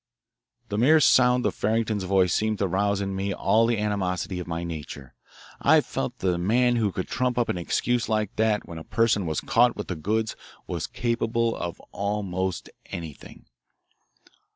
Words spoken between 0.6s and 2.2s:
The mere sound of Farrington's